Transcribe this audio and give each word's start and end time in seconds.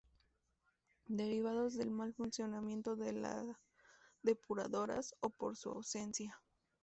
derivados 1.05 1.75
del 1.77 1.91
mal 1.91 2.11
funcionamiento 2.15 2.95
de 2.95 3.13
la 3.13 3.59
depuradoras 4.23 5.13
o 5.21 5.29
por 5.29 5.55
su 5.55 5.69
ausencia 5.69 6.41